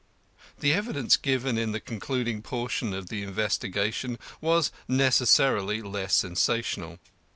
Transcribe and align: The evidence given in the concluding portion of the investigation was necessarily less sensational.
The 0.61 0.73
evidence 0.73 1.15
given 1.15 1.59
in 1.59 1.73
the 1.73 1.79
concluding 1.79 2.41
portion 2.41 2.91
of 2.91 3.09
the 3.09 3.21
investigation 3.21 4.17
was 4.41 4.71
necessarily 4.87 5.83
less 5.83 6.15
sensational. 6.15 6.97